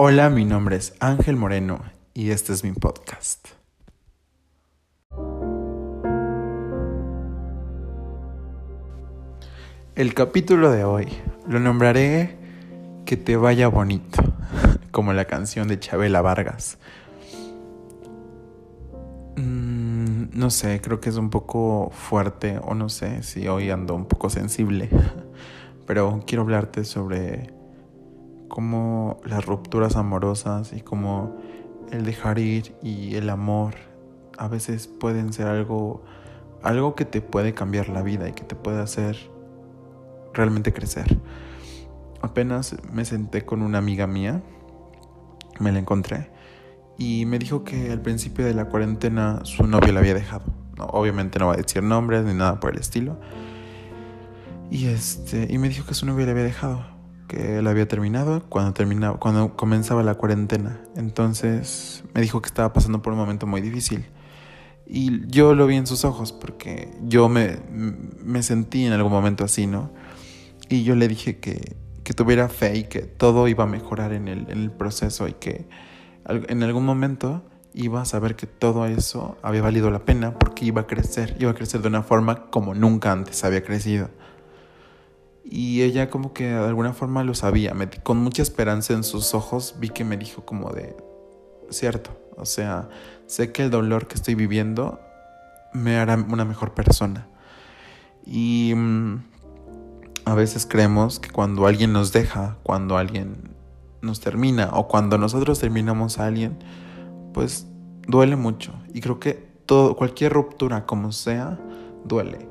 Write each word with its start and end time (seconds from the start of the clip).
Hola, 0.00 0.30
mi 0.30 0.44
nombre 0.44 0.76
es 0.76 0.94
Ángel 1.00 1.34
Moreno 1.34 1.80
y 2.14 2.30
este 2.30 2.52
es 2.52 2.62
mi 2.62 2.70
podcast. 2.70 3.48
El 9.96 10.14
capítulo 10.14 10.70
de 10.70 10.84
hoy 10.84 11.08
lo 11.48 11.58
nombraré 11.58 12.36
Que 13.06 13.16
te 13.16 13.36
vaya 13.36 13.66
bonito, 13.66 14.22
como 14.92 15.12
la 15.14 15.24
canción 15.24 15.66
de 15.66 15.80
Chabela 15.80 16.22
Vargas. 16.22 16.78
Mm, 19.34 20.26
no 20.32 20.50
sé, 20.50 20.80
creo 20.80 21.00
que 21.00 21.08
es 21.08 21.16
un 21.16 21.30
poco 21.30 21.90
fuerte 21.90 22.60
o 22.62 22.74
no 22.74 22.88
sé 22.88 23.24
si 23.24 23.48
hoy 23.48 23.68
ando 23.70 23.96
un 23.96 24.06
poco 24.06 24.30
sensible, 24.30 24.90
pero 25.88 26.22
quiero 26.24 26.42
hablarte 26.42 26.84
sobre 26.84 27.57
cómo 28.48 29.20
las 29.24 29.46
rupturas 29.46 29.96
amorosas 29.96 30.72
y 30.72 30.80
cómo 30.80 31.36
el 31.92 32.04
dejar 32.04 32.38
ir 32.38 32.74
y 32.82 33.14
el 33.14 33.30
amor 33.30 33.74
a 34.36 34.48
veces 34.48 34.86
pueden 34.86 35.32
ser 35.32 35.46
algo 35.46 36.02
algo 36.62 36.94
que 36.94 37.04
te 37.04 37.20
puede 37.20 37.54
cambiar 37.54 37.88
la 37.88 38.02
vida 38.02 38.28
y 38.28 38.32
que 38.32 38.42
te 38.42 38.56
puede 38.56 38.80
hacer 38.80 39.16
realmente 40.34 40.72
crecer. 40.72 41.18
Apenas 42.20 42.76
me 42.92 43.04
senté 43.04 43.44
con 43.44 43.62
una 43.62 43.78
amiga 43.78 44.06
mía, 44.06 44.42
me 45.60 45.70
la 45.70 45.78
encontré 45.78 46.30
y 46.96 47.26
me 47.26 47.38
dijo 47.38 47.62
que 47.62 47.92
al 47.92 48.00
principio 48.00 48.44
de 48.44 48.54
la 48.54 48.64
cuarentena 48.64 49.44
su 49.44 49.66
novio 49.66 49.92
la 49.92 50.00
había 50.00 50.14
dejado. 50.14 50.44
obviamente 50.78 51.38
no 51.38 51.48
va 51.48 51.54
a 51.54 51.56
decir 51.56 51.82
nombres 51.82 52.24
ni 52.24 52.34
nada 52.34 52.58
por 52.60 52.72
el 52.72 52.80
estilo. 52.80 53.20
Y 54.70 54.86
este 54.88 55.46
y 55.48 55.58
me 55.58 55.68
dijo 55.68 55.86
que 55.86 55.94
su 55.94 56.06
novio 56.06 56.26
le 56.26 56.32
había 56.32 56.44
dejado 56.44 56.97
que 57.28 57.58
él 57.58 57.66
había 57.66 57.86
terminado 57.86 58.42
cuando 58.48 58.72
terminaba, 58.72 59.18
cuando 59.18 59.56
comenzaba 59.56 60.02
la 60.02 60.14
cuarentena. 60.14 60.80
Entonces 60.96 62.02
me 62.14 62.22
dijo 62.22 62.42
que 62.42 62.48
estaba 62.48 62.72
pasando 62.72 63.02
por 63.02 63.12
un 63.12 63.18
momento 63.18 63.46
muy 63.46 63.60
difícil. 63.60 64.06
Y 64.86 65.26
yo 65.28 65.54
lo 65.54 65.66
vi 65.66 65.76
en 65.76 65.86
sus 65.86 66.04
ojos 66.04 66.32
porque 66.32 66.90
yo 67.02 67.28
me, 67.28 67.58
me 67.70 68.42
sentí 68.42 68.86
en 68.86 68.94
algún 68.94 69.12
momento 69.12 69.44
así, 69.44 69.66
¿no? 69.66 69.90
Y 70.70 70.82
yo 70.82 70.96
le 70.96 71.06
dije 71.06 71.38
que, 71.38 71.76
que 72.02 72.14
tuviera 72.14 72.48
fe 72.48 72.76
y 72.78 72.84
que 72.84 73.02
todo 73.02 73.48
iba 73.48 73.64
a 73.64 73.66
mejorar 73.66 74.12
en 74.12 74.28
el, 74.28 74.50
en 74.50 74.62
el 74.62 74.70
proceso 74.70 75.28
y 75.28 75.34
que 75.34 75.68
en 76.26 76.62
algún 76.62 76.84
momento 76.84 77.42
iba 77.74 78.00
a 78.00 78.04
saber 78.04 78.34
que 78.34 78.46
todo 78.46 78.86
eso 78.86 79.36
había 79.42 79.62
valido 79.62 79.90
la 79.90 80.00
pena 80.00 80.32
porque 80.32 80.64
iba 80.64 80.82
a 80.82 80.86
crecer, 80.86 81.36
iba 81.38 81.50
a 81.50 81.54
crecer 81.54 81.82
de 81.82 81.88
una 81.88 82.02
forma 82.02 82.46
como 82.50 82.74
nunca 82.74 83.12
antes 83.12 83.44
había 83.44 83.62
crecido. 83.62 84.10
Y 85.50 85.82
ella 85.82 86.10
como 86.10 86.34
que 86.34 86.46
de 86.46 86.66
alguna 86.66 86.92
forma 86.92 87.24
lo 87.24 87.34
sabía, 87.34 87.74
con 88.02 88.18
mucha 88.18 88.42
esperanza 88.42 88.92
en 88.92 89.02
sus 89.02 89.32
ojos 89.34 89.76
vi 89.78 89.88
que 89.88 90.04
me 90.04 90.18
dijo 90.18 90.44
como 90.44 90.70
de, 90.72 90.94
cierto, 91.70 92.10
o 92.36 92.44
sea, 92.44 92.90
sé 93.26 93.50
que 93.50 93.62
el 93.62 93.70
dolor 93.70 94.06
que 94.08 94.16
estoy 94.16 94.34
viviendo 94.34 95.00
me 95.72 95.96
hará 95.96 96.16
una 96.16 96.44
mejor 96.44 96.74
persona. 96.74 97.28
Y 98.26 98.74
mm, 98.76 99.22
a 100.26 100.34
veces 100.34 100.66
creemos 100.66 101.18
que 101.18 101.30
cuando 101.30 101.66
alguien 101.66 101.94
nos 101.94 102.12
deja, 102.12 102.58
cuando 102.62 102.98
alguien 102.98 103.56
nos 104.02 104.20
termina 104.20 104.70
o 104.74 104.86
cuando 104.86 105.16
nosotros 105.16 105.58
terminamos 105.58 106.18
a 106.18 106.26
alguien, 106.26 106.58
pues 107.32 107.66
duele 108.06 108.36
mucho. 108.36 108.74
Y 108.92 109.00
creo 109.00 109.18
que 109.18 109.48
todo, 109.64 109.96
cualquier 109.96 110.34
ruptura 110.34 110.84
como 110.84 111.12
sea, 111.12 111.58
duele. 112.04 112.46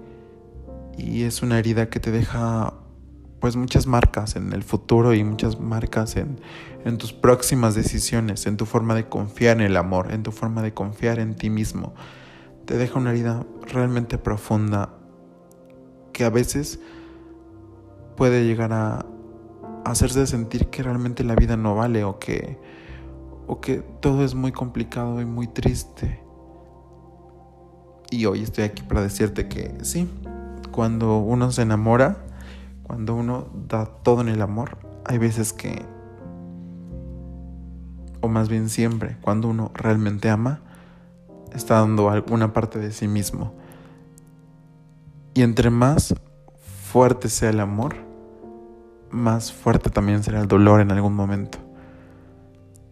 Y 0.98 1.24
es 1.24 1.44
una 1.44 1.60
herida 1.60 1.90
que 1.92 2.00
te 2.00 2.10
deja 2.10 2.74
pues 3.40 3.56
muchas 3.56 3.88
marcas 3.88 4.36
en 4.36 4.54
el 4.54 4.64
futuro 4.64 5.14
y 5.14 5.24
muchas 5.24 5.60
marcas 5.60 6.16
en, 6.16 6.40
en 6.86 6.98
tus 6.98 7.14
próximas 7.14 7.76
decisiones, 7.76 8.46
en 8.46 8.58
tu 8.58 8.66
forma 8.66 8.96
de 8.96 9.08
confiar 9.08 9.58
en 9.58 9.64
el 9.64 9.78
amor, 9.78 10.12
en 10.12 10.24
tu 10.24 10.32
forma 10.32 10.62
de 10.62 10.74
confiar 10.74 11.20
en 11.20 11.36
ti 11.36 11.50
mismo. 11.50 11.94
Te 12.66 12.78
deja 12.78 13.00
una 13.00 13.12
herida 13.12 13.46
realmente 13.62 14.18
profunda 14.18 14.94
que 16.14 16.26
a 16.26 16.30
veces 16.30 16.80
puede 18.16 18.46
llegar 18.46 18.74
a 18.74 19.06
hacerse 19.86 20.26
sentir 20.28 20.68
que 20.68 20.84
realmente 20.84 21.24
la 21.24 21.36
vida 21.36 21.56
no 21.56 21.76
vale 21.76 22.04
o 22.04 22.20
que, 22.20 22.58
o 23.46 23.62
que 23.62 23.78
todo 24.02 24.26
es 24.26 24.36
muy 24.36 24.52
complicado 24.52 25.22
y 25.22 25.26
muy 25.26 25.48
triste. 25.48 26.22
Y 28.10 28.26
hoy 28.26 28.44
estoy 28.44 28.64
aquí 28.64 28.84
para 28.84 29.02
decirte 29.02 29.48
que 29.48 29.78
sí, 29.84 30.10
cuando 30.72 31.18
uno 31.18 31.52
se 31.52 31.62
enamora, 31.62 32.27
cuando 32.88 33.16
uno 33.16 33.48
da 33.68 33.86
todo 33.86 34.22
en 34.22 34.30
el 34.30 34.42
amor, 34.42 34.78
hay 35.04 35.18
veces 35.18 35.52
que, 35.52 35.86
o 38.22 38.30
más 38.30 38.48
bien 38.48 38.70
siempre, 38.70 39.18
cuando 39.22 39.50
uno 39.50 39.72
realmente 39.74 40.30
ama, 40.30 40.62
está 41.54 41.76
dando 41.82 42.10
alguna 42.10 42.54
parte 42.54 42.80
de 42.80 42.92
sí 42.94 43.10
mismo. 43.10 43.54
Y 45.34 45.42
entre 45.44 45.70
más 45.70 46.16
fuerte 46.92 47.28
sea 47.28 47.50
el 47.50 47.60
amor, 47.60 47.96
más 49.12 49.52
fuerte 49.52 49.90
también 49.90 50.24
será 50.24 50.40
el 50.40 50.48
dolor 50.48 50.80
en 50.80 50.92
algún 50.92 51.14
momento. 51.14 51.58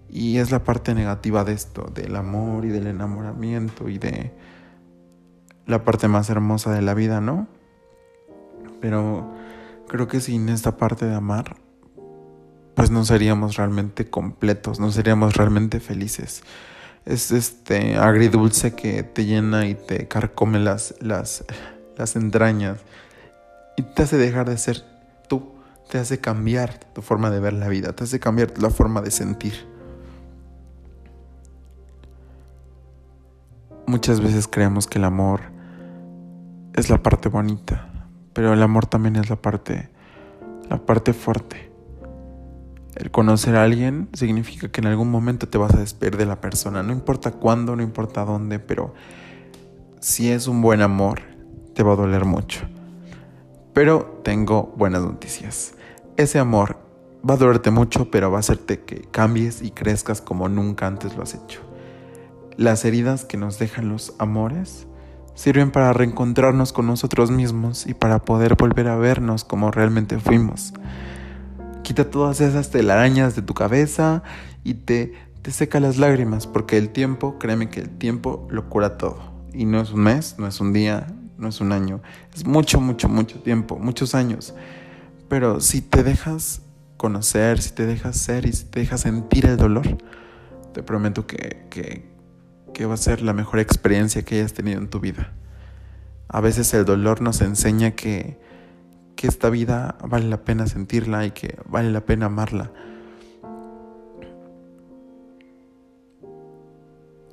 Y 0.09 0.37
es 0.37 0.51
la 0.51 0.63
parte 0.63 0.93
negativa 0.93 1.43
de 1.45 1.53
esto, 1.53 1.89
del 1.93 2.15
amor 2.15 2.65
y 2.65 2.69
del 2.69 2.87
enamoramiento 2.87 3.89
y 3.89 3.97
de 3.97 4.33
la 5.65 5.83
parte 5.83 6.07
más 6.07 6.29
hermosa 6.29 6.71
de 6.73 6.81
la 6.81 6.93
vida, 6.93 7.21
¿no? 7.21 7.47
Pero 8.79 9.34
creo 9.87 10.07
que 10.07 10.19
sin 10.19 10.49
esta 10.49 10.77
parte 10.77 11.05
de 11.05 11.15
amar, 11.15 11.57
pues 12.75 12.91
no 12.91 13.05
seríamos 13.05 13.55
realmente 13.55 14.09
completos, 14.09 14.79
no 14.79 14.91
seríamos 14.91 15.35
realmente 15.35 15.79
felices. 15.79 16.43
Es 17.05 17.31
este 17.31 17.97
agridulce 17.97 18.75
que 18.75 19.03
te 19.03 19.25
llena 19.25 19.67
y 19.67 19.75
te 19.75 20.07
carcome 20.07 20.59
las, 20.59 20.95
las, 20.99 21.45
las 21.97 22.15
entrañas 22.15 22.79
y 23.77 23.83
te 23.83 24.03
hace 24.03 24.17
dejar 24.17 24.49
de 24.49 24.57
ser 24.57 24.83
tú, 25.27 25.53
te 25.89 25.99
hace 25.99 26.19
cambiar 26.19 26.79
tu 26.93 27.01
forma 27.01 27.29
de 27.29 27.39
ver 27.39 27.53
la 27.53 27.67
vida, 27.67 27.93
te 27.93 28.03
hace 28.03 28.19
cambiar 28.19 28.53
la 28.59 28.69
forma 28.69 29.01
de 29.01 29.11
sentir. 29.11 29.53
Muchas 33.87 34.19
veces 34.19 34.47
creemos 34.47 34.87
que 34.87 34.97
el 34.97 35.05
amor 35.05 35.41
es 36.73 36.89
la 36.89 37.01
parte 37.01 37.29
bonita, 37.29 37.87
pero 38.35 38.51
el 38.53 38.61
amor 38.61 38.85
también 38.85 39.15
es 39.15 39.29
la 39.29 39.37
parte, 39.37 39.87
la 40.69 40.77
parte 40.77 41.13
fuerte. 41.13 41.71
El 42.95 43.09
conocer 43.09 43.55
a 43.55 43.63
alguien 43.63 44.09
significa 44.11 44.69
que 44.69 44.81
en 44.81 44.87
algún 44.87 45.09
momento 45.09 45.47
te 45.47 45.57
vas 45.57 45.73
a 45.73 45.79
despedir 45.79 46.17
de 46.17 46.25
la 46.25 46.41
persona, 46.41 46.83
no 46.83 46.91
importa 46.91 47.31
cuándo, 47.31 47.77
no 47.77 47.81
importa 47.81 48.25
dónde, 48.25 48.59
pero 48.59 48.93
si 50.01 50.29
es 50.29 50.47
un 50.47 50.61
buen 50.61 50.81
amor, 50.81 51.21
te 51.73 51.81
va 51.81 51.93
a 51.93 51.95
doler 51.95 52.25
mucho. 52.25 52.59
Pero 53.73 54.19
tengo 54.23 54.73
buenas 54.75 55.03
noticias. 55.03 55.73
Ese 56.17 56.37
amor 56.37 56.77
va 57.27 57.35
a 57.35 57.37
dolerte 57.37 57.71
mucho, 57.71 58.11
pero 58.11 58.31
va 58.31 58.37
a 58.37 58.39
hacerte 58.41 58.81
que 58.81 59.01
cambies 59.11 59.61
y 59.61 59.71
crezcas 59.71 60.19
como 60.19 60.49
nunca 60.49 60.87
antes 60.87 61.15
lo 61.15 61.23
has 61.23 61.35
hecho. 61.35 61.61
Las 62.57 62.83
heridas 62.83 63.23
que 63.23 63.37
nos 63.37 63.59
dejan 63.59 63.87
los 63.87 64.13
amores 64.19 64.87
sirven 65.35 65.69
para 65.69 65.93
reencontrarnos 65.93 66.73
con 66.73 66.87
nosotros 66.87 67.29
mismos 67.29 67.85
y 67.85 67.93
para 67.93 68.19
poder 68.19 68.55
volver 68.55 68.87
a 68.87 68.95
vernos 68.95 69.43
como 69.43 69.69
realmente 69.69 70.17
fuimos. 70.17 70.73
Quita 71.83 72.09
todas 72.09 72.41
esas 72.41 72.71
telarañas 72.71 73.35
de 73.35 73.41
tu 73.41 73.53
cabeza 73.53 74.23
y 74.63 74.73
te, 74.73 75.13
te 75.43 75.51
seca 75.51 75.79
las 75.79 75.97
lágrimas, 75.97 76.47
porque 76.47 76.77
el 76.77 76.89
tiempo, 76.89 77.37
créeme 77.37 77.69
que 77.69 77.81
el 77.81 77.89
tiempo 77.89 78.47
lo 78.49 78.67
cura 78.69 78.97
todo. 78.97 79.19
Y 79.53 79.65
no 79.65 79.79
es 79.79 79.91
un 79.91 80.01
mes, 80.01 80.35
no 80.39 80.47
es 80.47 80.59
un 80.59 80.73
día, 80.73 81.07
no 81.37 81.49
es 81.49 81.61
un 81.61 81.71
año, 81.71 82.01
es 82.33 82.45
mucho, 82.45 82.81
mucho, 82.81 83.09
mucho 83.09 83.39
tiempo, 83.41 83.77
muchos 83.77 84.15
años. 84.15 84.55
Pero 85.29 85.59
si 85.59 85.81
te 85.81 86.03
dejas 86.03 86.61
conocer, 86.97 87.61
si 87.61 87.71
te 87.71 87.85
dejas 87.85 88.17
ser 88.17 88.45
y 88.45 88.53
si 88.53 88.65
te 88.65 88.79
dejas 88.79 89.01
sentir 89.01 89.45
el 89.45 89.57
dolor, 89.57 89.97
te 90.73 90.81
prometo 90.81 91.27
que, 91.27 91.67
que 91.69 92.14
que 92.75 92.85
va 92.85 92.95
a 92.95 92.97
ser 92.97 93.21
la 93.21 93.31
mejor 93.31 93.61
experiencia 93.61 94.23
que 94.23 94.35
hayas 94.35 94.53
tenido 94.53 94.79
en 94.79 94.89
tu 94.89 94.99
vida. 94.99 95.31
A 96.27 96.41
veces 96.41 96.73
el 96.73 96.83
dolor 96.83 97.21
nos 97.21 97.39
enseña 97.39 97.91
que, 97.91 98.37
que 99.15 99.27
esta 99.27 99.49
vida 99.49 99.95
vale 100.05 100.27
la 100.27 100.43
pena 100.43 100.67
sentirla 100.67 101.25
y 101.25 101.31
que 101.31 101.57
vale 101.65 101.89
la 101.89 102.01
pena 102.01 102.25
amarla. 102.25 102.71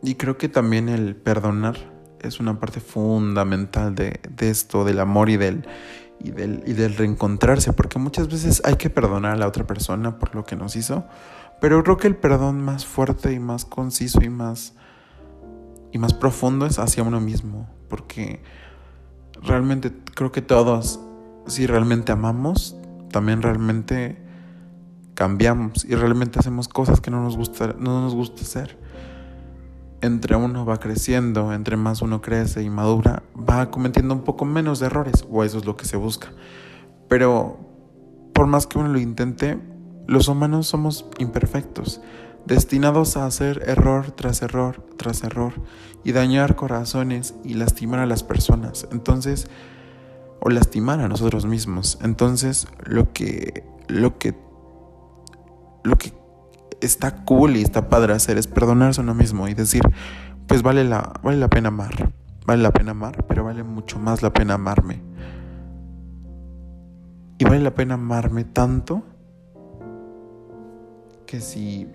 Y 0.05 0.15
creo 0.15 0.39
que 0.39 0.49
también 0.49 0.89
el 0.89 1.17
perdonar 1.17 1.77
es 2.21 2.38
una 2.38 2.61
parte 2.61 2.79
fundamental 2.79 3.97
de, 3.97 4.21
de 4.31 4.49
esto, 4.49 4.85
del 4.85 5.00
amor 5.00 5.29
y 5.29 5.38
del, 5.38 5.67
y 6.21 6.31
del, 6.31 6.62
y 6.67 6.73
del 6.75 6.95
reencontrarse, 6.95 7.73
porque 7.73 7.99
muchas 7.99 8.29
veces 8.29 8.62
hay 8.65 8.77
que 8.77 8.91
perdonar 8.91 9.33
a 9.33 9.37
la 9.37 9.49
otra 9.49 9.67
persona 9.67 10.21
por 10.21 10.37
lo 10.37 10.45
que 10.45 10.55
nos 10.55 10.77
hizo, 10.77 11.05
pero 11.61 11.83
creo 11.83 11.97
que 11.97 12.06
el 12.06 12.15
perdón 12.15 12.62
más 12.62 12.87
fuerte 12.87 13.33
y 13.33 13.41
más 13.41 13.65
conciso 13.65 14.23
y 14.23 14.29
más 14.29 14.75
y 15.93 15.99
más 15.99 16.15
profundo 16.15 16.67
es 16.67 16.79
hacia 16.79 17.03
uno 17.03 17.21
mismo, 17.21 17.69
porque 17.89 18.43
realmente 19.43 19.93
creo 20.15 20.33
que 20.33 20.43
todos, 20.43 21.00
si 21.47 21.67
realmente 21.67 22.12
amamos, 22.12 22.77
también 23.11 23.43
realmente 23.43 24.23
cambiamos 25.15 25.85
y 25.85 25.94
realmente 25.94 26.39
hacemos 26.39 26.69
cosas 26.69 27.00
que 27.00 27.11
no 27.11 27.23
nos 27.23 27.37
gusta, 27.37 27.77
no 27.79 28.00
nos 28.00 28.15
gusta 28.15 28.43
hacer. 28.43 28.79
Entre 30.00 30.35
uno 30.35 30.65
va 30.65 30.79
creciendo, 30.79 31.53
entre 31.53 31.77
más 31.77 32.03
uno 32.03 32.21
crece 32.21 32.62
y 32.62 32.71
madura, 32.71 33.23
va 33.38 33.71
cometiendo 33.71 34.15
un 34.15 34.23
poco 34.23 34.45
menos 34.45 34.81
de 34.81 34.87
errores, 34.87 35.25
o 35.31 35.45
eso 35.45 35.59
es 35.59 35.65
lo 35.65 35.77
que 35.77 35.85
se 35.85 35.97
busca. 35.97 36.33
Pero 37.09 37.61
por 38.33 38.47
más 38.47 38.67
que 38.67 38.79
uno 38.79 38.88
lo 38.88 38.99
intente, 38.99 39.61
los 40.09 40.27
humanos 40.27 40.67
somos 40.67 41.06
imperfectos, 41.19 42.00
destinados 42.47 43.17
a 43.17 43.27
hacer 43.27 43.62
error 43.67 44.11
tras 44.12 44.43
error 44.43 44.85
tras 44.97 45.23
error 45.23 45.53
y 46.05 46.12
dañar 46.12 46.56
corazones 46.56 47.35
y 47.44 47.55
lastimar 47.55 48.00
a 48.00 48.06
las 48.06 48.23
personas. 48.23 48.89
Entonces, 48.93 49.49
o 50.41 50.50
lastimar 50.50 51.00
a 51.00 51.09
nosotros 51.09 51.47
mismos. 51.47 51.99
Entonces, 52.03 52.67
lo 52.85 53.12
que 53.12 53.65
lo 53.89 54.19
que 54.19 54.35
lo 55.85 55.97
que 55.97 56.12
está 56.81 57.25
cool 57.25 57.56
y 57.56 57.62
está 57.62 57.89
padre 57.89 58.15
hacer 58.15 58.39
es 58.39 58.47
perdonarse 58.47 59.00
a 59.00 59.05
uno 59.05 59.15
mismo 59.15 59.47
y 59.49 59.55
decir, 59.55 59.83
pues 60.47 60.62
vale 60.62 60.85
la 60.85 61.12
vale 61.23 61.38
la 61.38 61.49
pena 61.49 61.69
amar. 61.69 62.12
Vale 62.45 62.62
la 62.62 62.73
pena 62.73 62.91
amar, 62.91 63.25
pero 63.29 63.45
vale 63.45 63.62
mucho 63.62 64.00
más 64.00 64.23
la 64.23 64.33
pena 64.33 64.55
amarme. 64.55 65.00
Y 67.38 67.45
vale 67.45 67.61
la 67.61 67.75
pena 67.75 67.95
amarme 67.95 68.45
tanto 68.45 69.03
que 71.25 71.41
si 71.41 71.88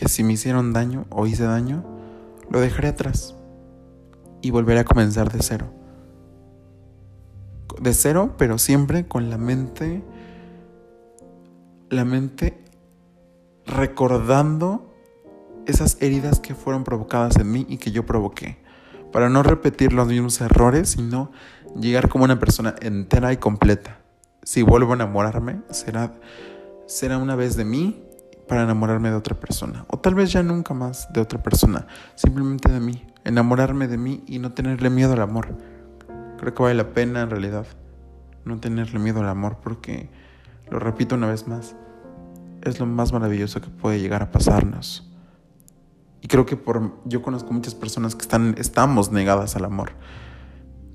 que 0.00 0.08
si 0.08 0.24
me 0.24 0.32
hicieron 0.32 0.72
daño 0.72 1.04
o 1.10 1.26
hice 1.26 1.44
daño, 1.44 1.84
lo 2.48 2.58
dejaré 2.58 2.88
atrás 2.88 3.34
y 4.40 4.50
volveré 4.50 4.80
a 4.80 4.84
comenzar 4.84 5.30
de 5.30 5.42
cero. 5.42 5.74
De 7.78 7.92
cero, 7.92 8.34
pero 8.38 8.56
siempre 8.56 9.06
con 9.06 9.28
la 9.28 9.36
mente 9.36 10.02
la 11.90 12.06
mente 12.06 12.64
recordando 13.66 14.90
esas 15.66 16.00
heridas 16.00 16.40
que 16.40 16.54
fueron 16.54 16.82
provocadas 16.82 17.36
en 17.36 17.52
mí 17.52 17.66
y 17.68 17.76
que 17.76 17.90
yo 17.90 18.06
provoqué, 18.06 18.56
para 19.12 19.28
no 19.28 19.42
repetir 19.42 19.92
los 19.92 20.08
mismos 20.08 20.40
errores, 20.40 20.88
sino 20.88 21.30
llegar 21.78 22.08
como 22.08 22.24
una 22.24 22.38
persona 22.38 22.74
entera 22.80 23.34
y 23.34 23.36
completa. 23.36 24.00
Si 24.44 24.62
vuelvo 24.62 24.92
a 24.92 24.94
enamorarme, 24.94 25.60
será 25.68 26.14
será 26.86 27.18
una 27.18 27.36
vez 27.36 27.54
de 27.54 27.64
mí 27.64 28.02
para 28.50 28.64
enamorarme 28.64 29.10
de 29.10 29.14
otra 29.14 29.38
persona. 29.38 29.84
O 29.86 30.00
tal 30.00 30.16
vez 30.16 30.32
ya 30.32 30.42
nunca 30.42 30.74
más 30.74 31.06
de 31.12 31.20
otra 31.20 31.40
persona. 31.40 31.86
Simplemente 32.16 32.68
de 32.72 32.80
mí. 32.80 33.06
Enamorarme 33.22 33.86
de 33.86 33.96
mí 33.96 34.24
y 34.26 34.40
no 34.40 34.50
tenerle 34.50 34.90
miedo 34.90 35.12
al 35.12 35.22
amor. 35.22 35.56
Creo 36.36 36.52
que 36.52 36.60
vale 36.64 36.74
la 36.74 36.92
pena 36.92 37.20
en 37.20 37.30
realidad 37.30 37.64
no 38.44 38.58
tenerle 38.58 38.98
miedo 38.98 39.20
al 39.20 39.28
amor 39.28 39.58
porque, 39.62 40.10
lo 40.68 40.80
repito 40.80 41.14
una 41.14 41.28
vez 41.28 41.46
más, 41.46 41.76
es 42.62 42.80
lo 42.80 42.86
más 42.86 43.12
maravilloso 43.12 43.60
que 43.60 43.68
puede 43.68 44.00
llegar 44.00 44.20
a 44.20 44.32
pasarnos. 44.32 45.08
Y 46.20 46.26
creo 46.26 46.44
que 46.44 46.56
por 46.56 46.98
yo 47.04 47.22
conozco 47.22 47.52
muchas 47.52 47.76
personas 47.76 48.16
que 48.16 48.22
están 48.22 48.56
estamos 48.58 49.12
negadas 49.12 49.54
al 49.54 49.64
amor. 49.64 49.92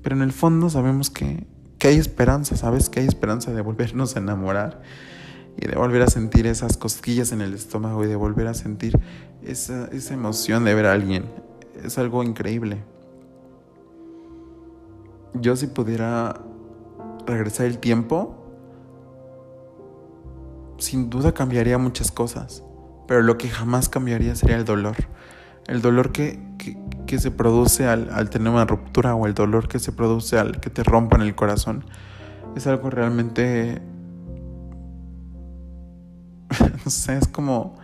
Pero 0.02 0.14
en 0.14 0.20
el 0.20 0.32
fondo 0.32 0.68
sabemos 0.68 1.08
que, 1.08 1.46
que 1.78 1.88
hay 1.88 1.96
esperanza, 1.96 2.54
¿sabes? 2.54 2.90
Que 2.90 3.00
hay 3.00 3.06
esperanza 3.06 3.54
de 3.54 3.62
volvernos 3.62 4.14
a 4.14 4.18
enamorar 4.18 4.82
y 5.56 5.66
de 5.66 5.76
volver 5.76 6.02
a 6.02 6.08
sentir 6.08 6.46
esas 6.46 6.76
cosquillas 6.76 7.32
en 7.32 7.40
el 7.40 7.54
estómago 7.54 8.04
y 8.04 8.06
de 8.06 8.16
volver 8.16 8.46
a 8.46 8.54
sentir 8.54 8.98
esa, 9.42 9.86
esa 9.86 10.14
emoción 10.14 10.64
de 10.64 10.74
ver 10.74 10.86
a 10.86 10.92
alguien. 10.92 11.24
Es 11.82 11.98
algo 11.98 12.22
increíble. 12.22 12.82
Yo 15.34 15.56
si 15.56 15.66
pudiera 15.66 16.40
regresar 17.26 17.66
el 17.66 17.78
tiempo, 17.78 18.34
sin 20.78 21.10
duda 21.10 21.32
cambiaría 21.32 21.78
muchas 21.78 22.10
cosas, 22.10 22.62
pero 23.06 23.22
lo 23.22 23.38
que 23.38 23.48
jamás 23.48 23.88
cambiaría 23.88 24.34
sería 24.34 24.56
el 24.56 24.64
dolor. 24.64 24.96
El 25.66 25.82
dolor 25.82 26.12
que, 26.12 26.38
que, 26.58 26.78
que 27.06 27.18
se 27.18 27.30
produce 27.30 27.86
al, 27.86 28.10
al, 28.12 28.30
tener 28.30 28.52
una 28.52 28.66
ruptura 28.66 29.14
o 29.14 29.26
el 29.26 29.34
dolor 29.34 29.68
que 29.68 29.78
se 29.78 29.90
produce 29.92 30.38
al 30.38 30.60
que 30.60 30.70
te 30.70 30.84
rompan 30.84 31.22
el 31.22 31.34
corazón 31.34 31.84
es 32.54 32.66
algo 32.66 32.88
realmente 32.88 33.82
no 36.86 36.90
sé, 36.90 37.18
es 37.18 37.26
como, 37.26 37.74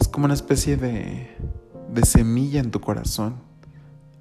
es 0.00 0.08
como 0.08 0.24
una 0.24 0.34
especie 0.34 0.76
de, 0.76 1.30
de 1.94 2.04
semilla 2.04 2.58
en 2.58 2.72
tu 2.72 2.80
corazón. 2.80 3.36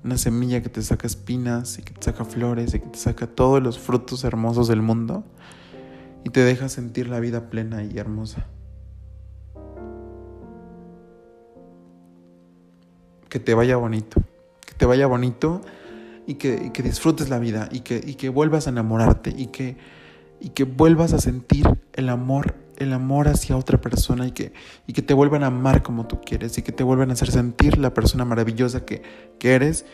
Una 0.04 0.16
semilla 0.20 0.62
que 0.62 0.70
te 0.70 0.84
saca 0.84 1.08
espinas 1.08 1.80
y 1.80 1.82
que 1.82 1.94
te 1.94 2.04
saca 2.04 2.24
flores 2.24 2.76
y 2.76 2.82
que 2.82 2.86
te 2.86 3.00
saca 3.00 3.26
todos 3.26 3.64
los 3.64 3.80
frutos 3.80 4.24
hermosos 4.24 4.68
del 4.68 4.84
mundo 4.84 5.24
y 6.24 6.30
te 6.30 6.42
deja 6.42 6.70
sentir 6.70 7.10
la 7.10 7.20
vida 7.20 7.50
plena 7.50 7.84
y 7.84 7.98
hermosa. 7.98 8.46
Que 13.28 13.40
te 13.40 13.56
vaya 13.56 13.76
bonito, 13.76 14.22
que 14.68 14.76
te 14.78 14.86
vaya 14.86 15.08
bonito 15.08 15.62
y 16.28 16.36
que, 16.36 16.72
que 16.72 16.84
disfrutes 16.84 17.30
la 17.30 17.40
vida 17.40 17.70
y 17.72 17.80
que, 17.80 18.00
y 18.06 18.14
que 18.14 18.30
vuelvas 18.30 18.68
a 18.68 18.70
enamorarte 18.70 19.34
y 19.36 19.48
que, 19.48 19.78
y 20.40 20.50
que 20.50 20.64
vuelvas 20.64 21.12
a 21.14 21.18
sentir 21.18 21.68
el 21.94 22.10
amor 22.10 22.59
el 22.80 22.94
amor 22.94 23.28
hacia 23.28 23.58
otra 23.58 23.80
persona 23.80 24.28
y 24.28 24.32
que, 24.32 24.54
y 24.88 24.94
que 24.94 25.02
te 25.02 25.14
vuelvan 25.14 25.44
a 25.44 25.48
amar 25.48 25.84
como 25.84 26.08
tú 26.08 26.20
quieres 26.22 26.58
y 26.58 26.62
que 26.62 26.72
te 26.72 26.84
vuelvan 26.84 27.10
a 27.10 27.14
hacer 27.14 27.32
sentir 27.32 27.78
la 27.78 27.94
persona 27.94 28.26
maravillosa 28.26 28.86
que, 28.86 29.04
que 29.38 29.54
eres 29.54 29.86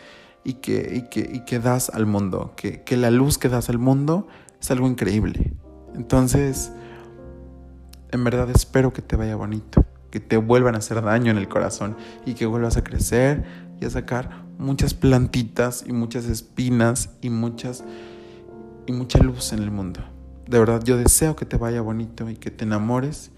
y 0.44 0.54
que, 0.54 0.92
y 0.94 1.10
que, 1.10 1.30
y 1.32 1.44
que 1.44 1.58
das 1.58 1.90
al 1.90 2.06
mundo, 2.06 2.54
que, 2.56 2.82
que 2.82 2.96
la 2.96 3.10
luz 3.10 3.38
que 3.38 3.48
das 3.48 3.68
al 3.68 3.78
mundo 3.78 4.28
es 4.60 4.70
algo 4.70 4.86
increíble. 4.86 5.52
Entonces, 5.94 6.72
en 8.12 8.24
verdad 8.24 8.48
espero 8.50 8.92
que 8.92 9.02
te 9.02 9.16
vaya 9.16 9.36
bonito, 9.36 9.84
que 10.10 10.20
te 10.20 10.36
vuelvan 10.36 10.76
a 10.76 10.78
hacer 10.78 11.02
daño 11.02 11.30
en 11.30 11.38
el 11.38 11.48
corazón 11.48 11.96
y 12.24 12.34
que 12.34 12.46
vuelvas 12.46 12.76
a 12.76 12.84
crecer 12.84 13.44
y 13.80 13.84
a 13.84 13.90
sacar 13.90 14.46
muchas 14.58 14.94
plantitas 14.94 15.84
y 15.86 15.92
muchas 15.92 16.24
espinas 16.26 17.10
y 17.20 17.30
muchas 17.30 17.84
y 18.86 18.92
mucha 18.92 19.18
luz 19.18 19.52
en 19.52 19.62
el 19.62 19.70
mundo 19.70 20.15
de 20.46 20.58
verdad 20.58 20.82
yo 20.84 20.96
deseo 20.96 21.34
que 21.36 21.44
te 21.44 21.56
vaya 21.56 21.80
bonito 21.80 22.30
y 22.30 22.36
que 22.36 22.50
te 22.50 22.64
enamores 22.64 23.30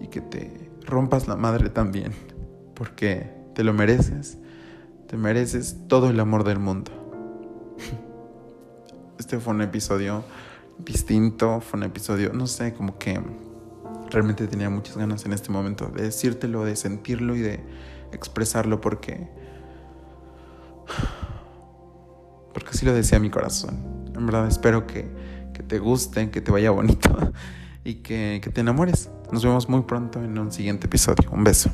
y 0.00 0.08
que 0.08 0.20
te 0.20 0.70
rompas 0.84 1.26
la 1.26 1.36
madre 1.36 1.70
también, 1.70 2.12
porque 2.74 3.30
te 3.54 3.64
lo 3.64 3.72
mereces, 3.72 4.38
te 5.08 5.16
mereces 5.16 5.76
todo 5.88 6.10
el 6.10 6.20
amor 6.20 6.44
del 6.44 6.58
mundo. 6.58 6.92
Este 9.18 9.38
fue 9.38 9.54
un 9.54 9.62
episodio 9.62 10.24
distinto, 10.78 11.62
fue 11.62 11.78
un 11.78 11.84
episodio, 11.84 12.34
no 12.34 12.46
sé, 12.46 12.74
como 12.74 12.98
que 12.98 13.18
realmente 14.10 14.46
tenía 14.46 14.68
muchas 14.68 14.98
ganas 14.98 15.24
en 15.24 15.32
este 15.32 15.50
momento 15.50 15.86
de 15.86 16.02
decírtelo, 16.02 16.64
de 16.64 16.76
sentirlo 16.76 17.34
y 17.34 17.40
de 17.40 17.60
expresarlo 18.12 18.80
porque 18.80 19.28
porque 22.52 22.70
así 22.70 22.84
lo 22.84 22.92
decía 22.92 23.18
mi 23.18 23.30
corazón. 23.30 24.04
En 24.14 24.26
verdad 24.26 24.46
espero 24.46 24.86
que 24.86 25.08
que 25.56 25.62
te 25.62 25.78
guste, 25.78 26.30
que 26.30 26.40
te 26.40 26.52
vaya 26.52 26.70
bonito 26.70 27.32
y 27.84 27.94
que, 27.96 28.40
que 28.42 28.50
te 28.50 28.60
enamores. 28.60 29.10
Nos 29.32 29.42
vemos 29.42 29.68
muy 29.68 29.82
pronto 29.82 30.22
en 30.22 30.38
un 30.38 30.52
siguiente 30.52 30.86
episodio. 30.86 31.30
Un 31.32 31.44
beso. 31.44 31.70